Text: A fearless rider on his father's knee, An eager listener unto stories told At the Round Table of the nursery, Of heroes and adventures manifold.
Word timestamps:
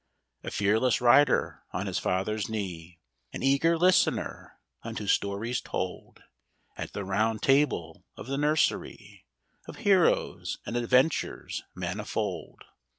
A 0.43 0.49
fearless 0.49 0.99
rider 0.99 1.61
on 1.73 1.85
his 1.85 1.99
father's 1.99 2.49
knee, 2.49 2.97
An 3.33 3.43
eager 3.43 3.77
listener 3.77 4.59
unto 4.81 5.05
stories 5.05 5.61
told 5.61 6.23
At 6.75 6.93
the 6.93 7.05
Round 7.05 7.43
Table 7.43 8.03
of 8.17 8.25
the 8.25 8.39
nursery, 8.39 9.27
Of 9.67 9.75
heroes 9.85 10.57
and 10.65 10.75
adventures 10.75 11.61
manifold. 11.75 12.63